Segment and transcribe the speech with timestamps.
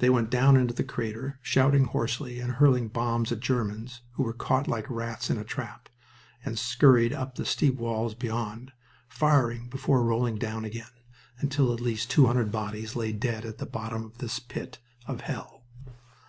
[0.00, 4.32] They went down into the crater, shouting hoarsely, and hurling bombs at Germans, who were
[4.32, 5.88] caught like rats in a trap,
[6.44, 8.72] and scurried up the steep sides beyond,
[9.06, 10.90] firing before rolling down again,
[11.38, 15.20] until at least two hundred bodies lay dead at the bottom of this pit of
[15.20, 15.62] hell.